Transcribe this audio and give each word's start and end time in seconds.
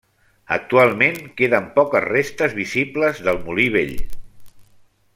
Actualment 0.53 1.19
queden 1.41 1.67
poques 1.77 2.07
restes 2.07 2.57
visibles 2.63 3.23
del 3.29 3.41
molí 3.47 3.69
vell. 3.79 3.97